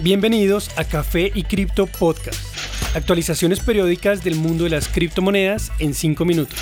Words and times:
Bienvenidos 0.00 0.70
a 0.78 0.84
Café 0.84 1.30
y 1.34 1.44
Cripto 1.44 1.86
Podcast. 1.86 2.40
Actualizaciones 2.96 3.60
periódicas 3.60 4.24
del 4.24 4.34
mundo 4.34 4.64
de 4.64 4.70
las 4.70 4.88
criptomonedas 4.88 5.70
en 5.78 5.94
5 5.94 6.24
minutos. 6.24 6.58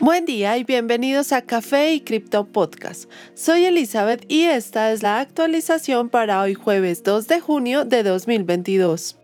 Buen 0.00 0.26
día 0.26 0.58
y 0.58 0.64
bienvenidos 0.64 1.32
a 1.32 1.42
Café 1.42 1.94
y 1.94 2.00
Cripto 2.00 2.46
Podcast. 2.46 3.08
Soy 3.34 3.64
Elizabeth 3.64 4.24
y 4.28 4.42
esta 4.42 4.92
es 4.92 5.02
la 5.02 5.20
actualización 5.20 6.10
para 6.10 6.42
hoy 6.42 6.54
jueves 6.54 7.04
2 7.04 7.28
de 7.28 7.40
junio 7.40 7.84
de 7.84 8.02
2022. 8.02 9.16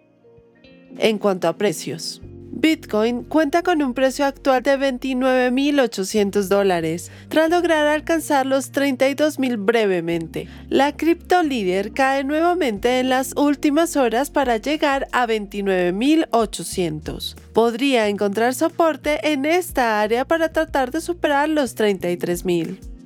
En 0.97 1.19
cuanto 1.19 1.49
a 1.49 1.59
precios. 1.59 2.23
Bitcoin 2.61 3.23
cuenta 3.23 3.63
con 3.63 3.81
un 3.83 3.95
precio 3.95 4.27
actual 4.27 4.65
de 4.65 4.77
29.800 4.77 6.49
dólares, 6.49 7.13
tras 7.29 7.51
lograr 7.51 7.87
alcanzar 7.87 8.47
los 8.47 8.73
32.000 8.73 9.65
brevemente. 9.65 10.49
La 10.69 10.97
cripto 10.97 11.45
líder 11.45 11.93
cae 11.93 12.25
nuevamente 12.25 12.99
en 12.99 13.11
las 13.11 13.33
últimas 13.37 13.97
horas 13.97 14.31
para 14.31 14.57
llegar 14.57 15.07
a 15.13 15.29
29.800. 15.29 17.37
Podría 17.53 18.09
encontrar 18.09 18.55
soporte 18.55 19.33
en 19.33 19.45
esta 19.45 20.01
área 20.01 20.25
para 20.25 20.49
tratar 20.49 20.91
de 20.91 21.01
superar 21.01 21.49
los 21.49 21.77
33.000. 21.77 22.98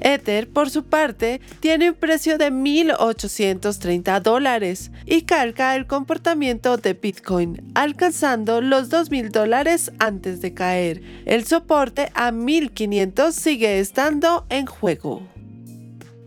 Ether, 0.00 0.48
por 0.48 0.70
su 0.70 0.84
parte, 0.84 1.40
tiene 1.60 1.90
un 1.90 1.96
precio 1.96 2.38
de 2.38 2.50
1.830 2.50 4.20
dólares 4.20 4.90
y 5.06 5.22
calca 5.22 5.76
el 5.76 5.86
comportamiento 5.86 6.76
de 6.76 6.94
Bitcoin, 6.94 7.70
alcanzando 7.74 8.60
los 8.60 8.90
2.000 8.90 9.30
dólares 9.30 9.92
antes 9.98 10.40
de 10.40 10.54
caer. 10.54 11.02
El 11.26 11.44
soporte 11.44 12.10
a 12.14 12.32
1.500 12.32 13.32
sigue 13.32 13.78
estando 13.78 14.46
en 14.48 14.66
juego. 14.66 15.39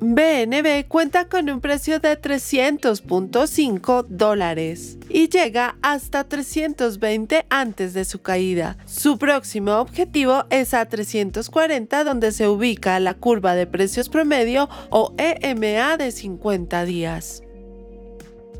BNB 0.05 0.85
cuenta 0.89 1.29
con 1.29 1.49
un 1.49 1.61
precio 1.61 2.01
de 2.01 2.19
300.5 2.19 4.05
dólares 4.09 4.97
y 5.07 5.29
llega 5.29 5.77
hasta 5.81 6.25
320 6.25 7.45
antes 7.49 7.93
de 7.93 8.03
su 8.03 8.21
caída. 8.21 8.75
Su 8.85 9.17
próximo 9.17 9.77
objetivo 9.77 10.43
es 10.49 10.73
a 10.73 10.85
340 10.85 12.03
donde 12.03 12.33
se 12.33 12.49
ubica 12.49 12.99
la 12.99 13.13
curva 13.13 13.55
de 13.55 13.65
precios 13.65 14.09
promedio 14.09 14.67
o 14.89 15.13
EMA 15.17 15.95
de 15.95 16.11
50 16.11 16.83
días. 16.83 17.41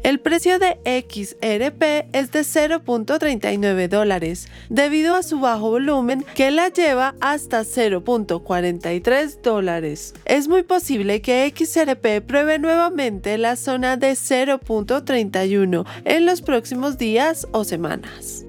El 0.04 0.20
precio 0.20 0.60
de 0.60 0.78
XRP 0.84 2.10
es 2.12 2.30
de 2.34 2.42
0.39 2.42 3.88
dólares, 3.88 4.50
debido 4.70 5.16
a 5.16 5.24
su 5.24 5.40
bajo 5.40 5.70
volumen 5.70 6.26
que 6.36 6.52
la 6.52 6.68
lleva 6.68 7.16
hasta 7.22 7.62
0.43 7.62 9.42
dólares. 9.42 10.14
Es 10.26 10.50
muy 10.50 10.64
posible 10.64 11.22
que 11.22 11.50
XRP 11.56 12.20
pruebe 12.28 12.60
nuevamente 12.60 13.38
la 13.38 13.56
zona 13.56 13.96
de 13.96 14.12
0.31 14.12 15.86
en 16.04 16.26
los 16.26 16.42
próximos 16.42 16.98
días 16.98 17.48
o 17.54 17.64
semanas. 17.64 18.46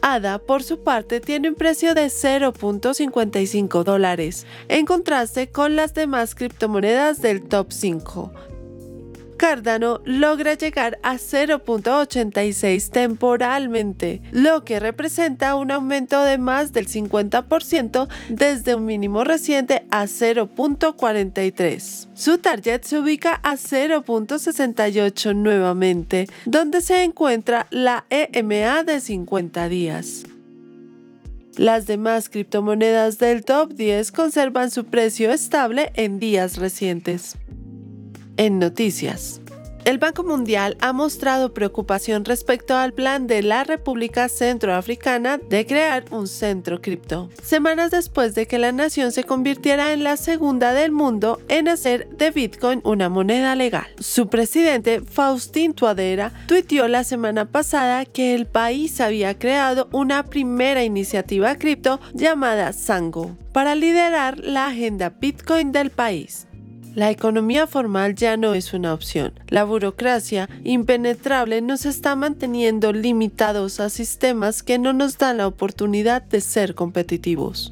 ADA, 0.00 0.38
por 0.38 0.62
su 0.62 0.82
parte, 0.82 1.20
tiene 1.20 1.50
un 1.50 1.54
precio 1.54 1.92
de 1.92 2.06
0.55 2.06 3.84
dólares, 3.84 4.46
en 4.68 4.86
contraste 4.86 5.48
con 5.50 5.76
las 5.76 5.92
demás 5.92 6.34
criptomonedas 6.34 7.20
del 7.20 7.42
top 7.42 7.72
5. 7.72 8.32
Cardano 9.36 10.00
logra 10.04 10.54
llegar 10.54 10.98
a 11.02 11.14
0.86 11.14 12.90
temporalmente, 12.90 14.22
lo 14.32 14.64
que 14.64 14.80
representa 14.80 15.54
un 15.54 15.70
aumento 15.70 16.22
de 16.22 16.38
más 16.38 16.72
del 16.72 16.88
50% 16.88 18.08
desde 18.28 18.74
un 18.74 18.86
mínimo 18.86 19.22
reciente 19.24 19.86
a 19.90 20.04
0.43. 20.04 22.08
Su 22.14 22.38
target 22.38 22.82
se 22.82 22.98
ubica 22.98 23.34
a 23.42 23.56
0.68 23.56 25.36
nuevamente, 25.36 26.28
donde 26.44 26.80
se 26.80 27.04
encuentra 27.04 27.66
la 27.70 28.06
EMA 28.10 28.84
de 28.84 29.00
50 29.00 29.68
días. 29.68 30.24
Las 31.56 31.86
demás 31.86 32.28
criptomonedas 32.28 33.18
del 33.18 33.44
top 33.44 33.72
10 33.72 34.12
conservan 34.12 34.70
su 34.70 34.84
precio 34.84 35.32
estable 35.32 35.90
en 35.94 36.18
días 36.18 36.58
recientes. 36.58 37.36
En 38.38 38.58
noticias. 38.58 39.40
El 39.86 39.98
Banco 39.98 40.24
Mundial 40.24 40.76
ha 40.80 40.92
mostrado 40.92 41.54
preocupación 41.54 42.24
respecto 42.24 42.74
al 42.76 42.92
plan 42.92 43.28
de 43.28 43.42
la 43.42 43.62
República 43.64 44.28
Centroafricana 44.28 45.38
de 45.38 45.64
crear 45.64 46.04
un 46.10 46.26
centro 46.26 46.82
cripto, 46.82 47.30
semanas 47.40 47.92
después 47.92 48.34
de 48.34 48.46
que 48.46 48.58
la 48.58 48.72
nación 48.72 49.12
se 49.12 49.22
convirtiera 49.22 49.92
en 49.92 50.02
la 50.02 50.16
segunda 50.16 50.74
del 50.74 50.90
mundo 50.90 51.40
en 51.48 51.68
hacer 51.68 52.08
de 52.10 52.32
Bitcoin 52.32 52.80
una 52.82 53.08
moneda 53.08 53.54
legal. 53.54 53.86
Su 54.00 54.28
presidente, 54.28 55.00
Faustín 55.00 55.72
Tuadera, 55.72 56.32
tuiteó 56.48 56.88
la 56.88 57.04
semana 57.04 57.44
pasada 57.44 58.04
que 58.04 58.34
el 58.34 58.46
país 58.46 59.00
había 59.00 59.38
creado 59.38 59.88
una 59.92 60.24
primera 60.24 60.82
iniciativa 60.82 61.54
cripto 61.54 62.00
llamada 62.12 62.72
Sango 62.72 63.36
para 63.52 63.76
liderar 63.76 64.40
la 64.40 64.66
agenda 64.66 65.10
Bitcoin 65.10 65.70
del 65.70 65.90
país. 65.90 66.48
La 66.96 67.10
economía 67.10 67.66
formal 67.66 68.14
ya 68.14 68.38
no 68.38 68.54
es 68.54 68.72
una 68.72 68.94
opción. 68.94 69.34
La 69.48 69.64
burocracia 69.64 70.48
impenetrable 70.64 71.60
nos 71.60 71.84
está 71.84 72.16
manteniendo 72.16 72.90
limitados 72.94 73.80
a 73.80 73.90
sistemas 73.90 74.62
que 74.62 74.78
no 74.78 74.94
nos 74.94 75.18
dan 75.18 75.36
la 75.36 75.46
oportunidad 75.46 76.22
de 76.22 76.40
ser 76.40 76.74
competitivos. 76.74 77.70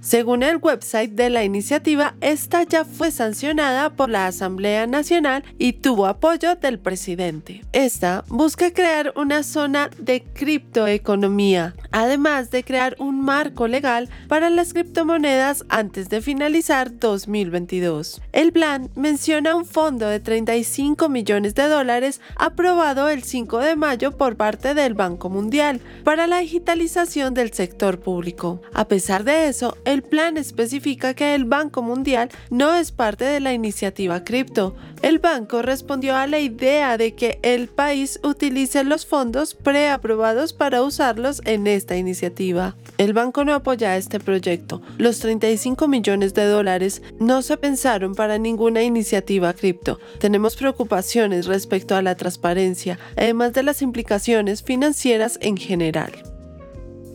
Según 0.00 0.42
el 0.42 0.56
website 0.56 1.10
de 1.10 1.28
la 1.28 1.44
iniciativa, 1.44 2.14
esta 2.22 2.62
ya 2.62 2.86
fue 2.86 3.10
sancionada 3.10 3.90
por 3.90 4.08
la 4.08 4.26
Asamblea 4.26 4.86
Nacional 4.86 5.44
y 5.58 5.74
tuvo 5.74 6.06
apoyo 6.06 6.56
del 6.56 6.78
presidente. 6.78 7.62
Esta 7.74 8.24
busca 8.28 8.72
crear 8.72 9.12
una 9.14 9.42
zona 9.42 9.90
de 9.98 10.22
criptoeconomía, 10.22 11.74
además 11.90 12.50
de 12.50 12.64
crear 12.64 12.96
un 12.98 13.20
marco 13.20 13.68
legal 13.68 14.08
para 14.26 14.48
las 14.48 14.72
criptomonedas 14.72 15.66
antes 15.68 16.08
de 16.08 16.22
finalizar 16.22 16.98
2022. 16.98 18.22
El 18.32 18.52
plan 18.52 18.88
menciona 18.96 19.54
un 19.54 19.66
fondo 19.66 20.06
de 20.08 20.18
35 20.18 21.10
millones 21.10 21.54
de 21.54 21.68
dólares 21.68 22.22
aprobado 22.36 23.10
el 23.10 23.22
5 23.22 23.58
de 23.58 23.76
mayo 23.76 24.16
por 24.16 24.36
parte 24.36 24.72
del 24.72 24.94
Banco 24.94 25.28
Mundial 25.28 25.82
para 26.04 26.26
la 26.26 26.38
digitalización 26.38 27.34
del 27.34 27.52
sector 27.52 28.00
público. 28.00 28.62
A 28.72 28.88
pesar 28.88 29.24
de 29.24 29.48
eso, 29.48 29.76
el 29.90 30.02
plan 30.02 30.36
especifica 30.36 31.14
que 31.14 31.34
el 31.34 31.44
Banco 31.44 31.82
Mundial 31.82 32.30
no 32.48 32.76
es 32.76 32.92
parte 32.92 33.24
de 33.24 33.40
la 33.40 33.52
iniciativa 33.52 34.22
cripto. 34.22 34.76
El 35.02 35.18
banco 35.18 35.62
respondió 35.62 36.14
a 36.14 36.26
la 36.26 36.38
idea 36.38 36.96
de 36.96 37.14
que 37.14 37.40
el 37.42 37.68
país 37.68 38.20
utilice 38.22 38.84
los 38.84 39.04
fondos 39.04 39.54
preaprobados 39.54 40.52
para 40.52 40.82
usarlos 40.82 41.42
en 41.44 41.66
esta 41.66 41.96
iniciativa. 41.96 42.76
El 42.98 43.14
banco 43.14 43.44
no 43.44 43.52
apoya 43.52 43.96
este 43.96 44.20
proyecto. 44.20 44.80
Los 44.98 45.18
35 45.20 45.88
millones 45.88 46.34
de 46.34 46.44
dólares 46.44 47.02
no 47.18 47.42
se 47.42 47.56
pensaron 47.56 48.14
para 48.14 48.38
ninguna 48.38 48.82
iniciativa 48.82 49.52
cripto. 49.54 49.98
Tenemos 50.18 50.54
preocupaciones 50.54 51.46
respecto 51.46 51.96
a 51.96 52.02
la 52.02 52.14
transparencia, 52.14 52.98
además 53.16 53.54
de 53.54 53.64
las 53.64 53.82
implicaciones 53.82 54.62
financieras 54.62 55.38
en 55.42 55.56
general. 55.56 56.12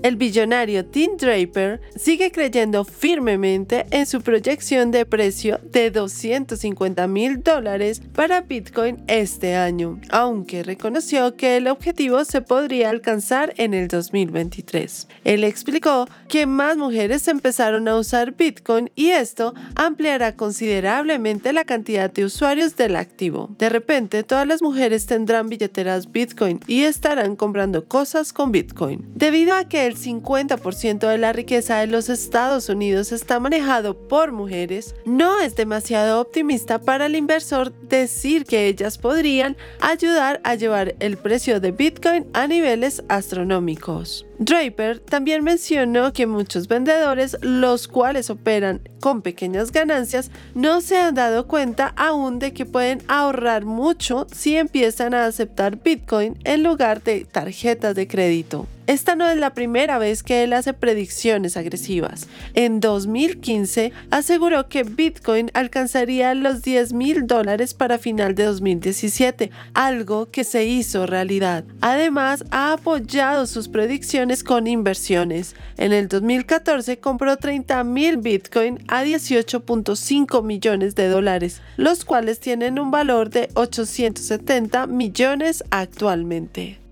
El 0.06 0.18
billonario 0.18 0.86
Tim 0.86 1.18
Draper 1.18 1.82
sigue 1.96 2.32
creyendo 2.32 2.86
firmemente 2.86 3.88
en 3.90 4.06
su 4.06 4.22
proyección 4.22 4.92
de 4.92 5.04
precio 5.04 5.60
de 5.64 5.90
250 5.90 7.08
mil 7.08 7.42
dólares 7.42 8.04
para 8.14 8.42
Bitcoin 8.42 9.04
este 9.08 9.56
año, 9.56 10.00
aunque 10.12 10.62
reconoció 10.62 11.36
que 11.36 11.58
el 11.58 11.68
objetivo 11.68 12.24
se 12.24 12.44
podría 12.44 12.92
alcanzar 12.92 13.56
en 13.58 13.74
el 13.74 13.88
2023. 13.88 15.08
Él 15.24 15.44
explicó 15.44 16.08
que 16.28 16.46
más 16.46 16.78
mujeres 16.78 17.28
empezaron 17.28 17.88
a 17.88 17.96
usar 17.96 18.36
Bitcoin 18.36 18.92
y 18.94 19.08
esto 19.08 19.56
ampliará 19.74 20.36
considerablemente 20.36 21.52
la 21.52 21.66
cantidad 21.66 22.14
de 22.14 22.26
usuarios 22.26 22.76
del 22.76 22.96
activo. 22.96 23.56
De 23.58 23.70
repente, 23.70 24.22
todas 24.22 24.46
las 24.46 24.62
mujeres 24.62 25.08
tendrán 25.08 25.50
billeteras 25.50 26.12
Bitcoin 26.12 26.60
y 26.68 26.84
estarán 26.84 27.36
comprando 27.36 27.86
cosas 27.86 28.34
con 28.34 28.52
Bitcoin. 28.52 29.04
Debido 29.16 29.56
a 29.56 29.68
que 29.68 29.88
el 29.88 29.95
50% 29.96 31.08
de 31.08 31.18
la 31.18 31.34
riqueza 31.34 31.78
de 31.80 31.88
los 31.88 32.10
Estados 32.10 32.70
Unidos 32.70 33.12
está 33.12 33.40
manejado 33.40 33.98
por 34.08 34.32
mujeres, 34.32 34.96
no 35.06 35.40
es 35.42 35.56
demasiado 35.56 36.22
optimista 36.22 36.80
para 36.80 37.06
el 37.08 37.16
inversor 37.16 37.74
decir 37.74 38.46
que 38.46 38.68
ellas 38.68 38.98
podrían 38.98 39.58
ayudar 39.82 40.42
a 40.44 40.56
llevar 40.56 40.96
el 41.00 41.18
precio 41.18 41.60
de 41.60 41.72
Bitcoin 41.72 42.28
a 42.34 42.48
niveles 42.48 43.04
astronómicos. 43.10 44.26
Draper 44.38 45.00
también 45.00 45.44
mencionó 45.44 46.12
que 46.12 46.28
muchos 46.28 46.68
vendedores, 46.68 47.38
los 47.42 47.88
cuales 47.88 48.30
operan 48.30 48.82
con 49.00 49.22
pequeñas 49.22 49.72
ganancias, 49.72 50.30
no 50.54 50.82
se 50.82 50.98
han 50.98 51.16
dado 51.16 51.48
cuenta 51.48 51.94
aún 51.96 52.40
de 52.40 52.54
que 52.54 52.66
pueden 52.66 53.02
ahorrar 53.08 53.64
mucho 53.64 54.28
si 54.32 54.58
empiezan 54.58 55.14
a 55.14 55.26
aceptar 55.26 55.82
Bitcoin 55.82 56.38
en 56.44 56.64
lugar 56.64 57.02
de 57.04 57.26
tarjetas 57.26 57.96
de 57.96 58.08
crédito. 58.08 58.68
Esta 58.88 59.16
no 59.16 59.28
es 59.28 59.38
la 59.38 59.56
primera 59.56 59.98
vez 59.98 60.22
que 60.22 60.44
él 60.44 60.54
hace 60.54 60.74
predicciones 60.74 61.58
agresivas. 61.58 62.28
En 62.54 62.80
2015 62.80 63.92
aseguró 64.12 64.70
que 64.70 64.84
Bitcoin 64.84 65.50
alcanzaría 65.56 66.36
los 66.36 66.62
10 66.62 66.94
mil 66.94 67.26
dólares 67.26 67.74
para 67.74 67.98
final 67.98 68.36
de 68.36 68.44
2017, 68.44 69.50
algo 69.74 70.30
que 70.30 70.44
se 70.44 70.66
hizo 70.66 71.08
realidad. 71.08 71.64
Además, 71.82 72.46
ha 72.52 72.74
apoyado 72.74 73.48
sus 73.48 73.70
predicciones 73.70 74.44
con 74.44 74.68
inversiones. 74.68 75.56
En 75.78 75.92
el 75.92 76.08
2014 76.08 77.00
compró 77.00 77.38
30 77.38 77.84
mil 77.84 78.18
Bitcoin 78.18 78.84
a 78.88 79.04
18.5 79.04 80.44
millones 80.44 80.94
de 80.94 81.08
dólares, 81.08 81.64
los 81.78 82.06
cuales 82.06 82.40
tienen 82.40 82.78
un 82.78 82.92
valor 82.92 83.32
de 83.32 83.50
870 83.56 84.86
millones 84.86 85.64
actualmente. 85.72 86.85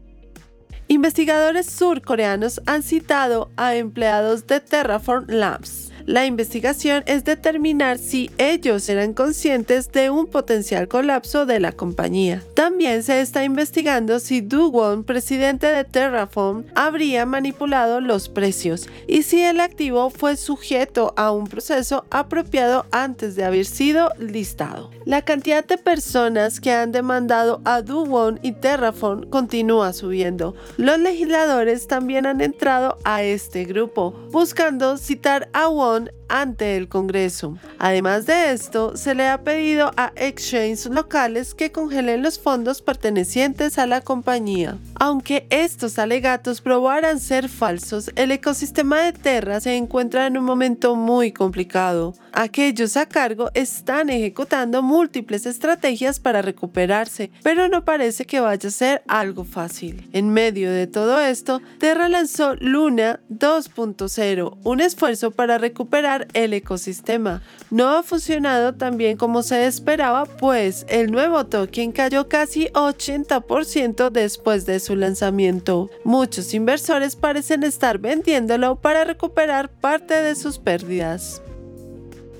Investigadores 1.04 1.66
surcoreanos 1.66 2.62
han 2.66 2.82
citado 2.82 3.52
a 3.58 3.76
empleados 3.76 4.48
de 4.48 4.62
Terraform 4.62 5.26
Labs 5.28 5.83
la 6.06 6.26
investigación 6.26 7.04
es 7.06 7.24
determinar 7.24 7.98
si 7.98 8.30
ellos 8.38 8.90
eran 8.90 9.14
conscientes 9.14 9.92
de 9.92 10.10
un 10.10 10.28
potencial 10.28 10.88
colapso 10.88 11.46
de 11.46 11.60
la 11.60 11.72
compañía. 11.72 12.44
También 12.56 13.04
se 13.04 13.22
está 13.22 13.44
investigando 13.44 14.20
si 14.20 14.42
Do 14.42 14.72
presidente 15.06 15.68
de 15.68 15.84
Terraform, 15.84 16.66
habría 16.76 17.26
manipulado 17.26 18.02
los 18.02 18.30
precios 18.30 18.90
y 19.08 19.24
si 19.24 19.42
el 19.42 19.60
activo 19.60 20.10
fue 20.10 20.36
sujeto 20.36 21.14
a 21.16 21.32
un 21.32 21.48
proceso 21.48 22.06
apropiado 22.10 22.86
antes 22.92 23.36
de 23.36 23.44
haber 23.46 23.66
sido 23.66 24.10
listado. 24.20 24.92
La 25.06 25.22
cantidad 25.22 25.66
de 25.66 25.78
personas 25.78 26.60
que 26.60 26.72
han 26.72 26.92
demandado 26.92 27.62
a 27.66 27.82
Do 27.82 28.04
y 28.42 28.52
Terraform 28.54 29.30
continúa 29.30 29.94
subiendo. 29.94 30.56
Los 30.78 31.00
legisladores 31.00 31.88
también 31.88 32.26
han 32.26 32.42
entrado 32.42 32.98
a 33.04 33.24
este 33.24 33.66
grupo, 33.66 34.12
buscando 34.32 34.98
citar 34.98 35.50
a 35.54 35.68
Won 35.68 35.93
on 35.94 36.10
ante 36.34 36.76
el 36.76 36.90
Congreso. 36.90 37.58
Además 37.78 38.26
de 38.26 38.52
esto, 38.52 38.98
se 38.98 39.14
le 39.14 39.28
ha 39.28 39.44
pedido 39.44 39.92
a 39.98 40.12
exchanges 40.16 40.88
locales 40.88 41.54
que 41.54 41.72
congelen 41.72 42.24
los 42.24 42.40
fondos 42.40 42.82
pertenecientes 42.82 43.78
a 43.78 43.86
la 43.86 44.02
compañía. 44.02 44.78
Aunque 44.96 45.46
estos 45.52 46.00
alegatos 46.00 46.60
probaran 46.60 47.20
ser 47.20 47.50
falsos, 47.50 48.10
el 48.16 48.32
ecosistema 48.32 49.02
de 49.02 49.14
Terra 49.14 49.60
se 49.60 49.76
encuentra 49.76 50.26
en 50.26 50.38
un 50.38 50.44
momento 50.44 50.96
muy 50.96 51.32
complicado. 51.32 52.16
Aquellos 52.32 52.98
a 52.98 53.06
cargo 53.06 53.52
están 53.54 54.10
ejecutando 54.10 54.82
múltiples 54.82 55.46
estrategias 55.46 56.20
para 56.20 56.42
recuperarse, 56.42 57.30
pero 57.44 57.70
no 57.70 57.86
parece 57.86 58.26
que 58.26 58.40
vaya 58.40 58.70
a 58.70 58.72
ser 58.72 59.04
algo 59.08 59.44
fácil. 59.44 60.10
En 60.14 60.30
medio 60.30 60.72
de 60.72 60.88
todo 60.88 61.20
esto, 61.20 61.62
Terra 61.78 62.10
lanzó 62.10 62.56
Luna 62.56 63.20
2.0, 63.30 64.58
un 64.64 64.82
esfuerzo 64.82 65.30
para 65.30 65.60
recuperar 65.60 66.23
el 66.34 66.54
ecosistema. 66.54 67.42
No 67.70 67.90
ha 67.90 68.04
funcionado 68.04 68.74
tan 68.76 68.98
bien 68.98 69.18
como 69.18 69.44
se 69.44 69.66
esperaba, 69.66 70.26
pues 70.26 70.86
el 70.90 71.12
nuevo 71.12 71.46
token 71.46 71.92
cayó 71.92 72.30
casi 72.30 72.68
80% 72.74 74.10
después 74.10 74.66
de 74.66 74.80
su 74.80 74.96
lanzamiento. 74.96 75.90
Muchos 76.04 76.54
inversores 76.54 77.16
parecen 77.16 77.64
estar 77.64 77.98
vendiéndolo 77.98 78.76
para 78.76 79.04
recuperar 79.04 79.70
parte 79.70 80.14
de 80.14 80.36
sus 80.36 80.60
pérdidas. 80.60 81.42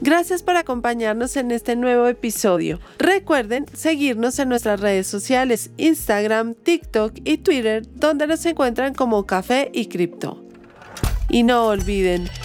Gracias 0.04 0.44
por 0.44 0.58
acompañarnos 0.58 1.38
en 1.38 1.52
este 1.52 1.78
nuevo 1.78 2.08
episodio. 2.08 2.82
Recuerden 3.00 3.66
seguirnos 3.74 4.38
en 4.38 4.50
nuestras 4.50 4.82
redes 4.82 5.08
sociales, 5.08 5.70
Instagram, 5.78 6.56
TikTok 6.56 7.14
y 7.24 7.38
Twitter, 7.38 7.88
donde 7.96 8.28
nos 8.28 8.46
encuentran 8.46 8.94
como 8.94 9.26
Café 9.26 9.70
y 9.72 9.86
Cripto. 9.86 10.44
Y 11.30 11.44
no 11.44 11.68
olviden, 11.68 12.28